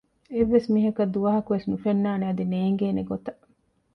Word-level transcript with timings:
އެއްވެސް 0.33 0.67
މީހަކަށް 0.73 1.13
ދުވަހަކުވެސް 1.15 1.69
ނުފެންނާނެ 1.71 2.23
އަދި 2.27 2.43
ނޭނގޭނެ 2.51 3.01
ގޮތަށް 3.11 3.41